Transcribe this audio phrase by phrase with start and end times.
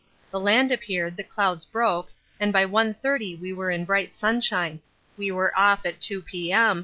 [0.31, 4.81] The land appeared, the clouds broke, and by 1.30 we were in bright sunshine.
[5.15, 6.79] We were off at 2 P.M.